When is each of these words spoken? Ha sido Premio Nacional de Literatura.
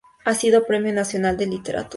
Ha 0.25 0.33
sido 0.33 0.65
Premio 0.65 0.91
Nacional 0.93 1.37
de 1.37 1.45
Literatura. 1.45 1.89